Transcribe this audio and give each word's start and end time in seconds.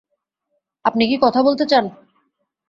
আপনি 0.85 1.03
কি 1.07 1.15
কথা 1.21 1.39
বলতে 1.43 1.63
চান? 1.65 1.85